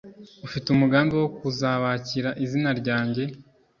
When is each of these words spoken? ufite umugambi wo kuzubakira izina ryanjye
ufite 0.45 0.65
umugambi 0.69 1.13
wo 1.21 1.27
kuzubakira 1.37 2.29
izina 2.43 2.71
ryanjye 2.79 3.23